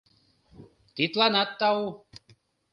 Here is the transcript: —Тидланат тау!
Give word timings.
—Тидланат 0.95 1.49
тау! 1.59 1.83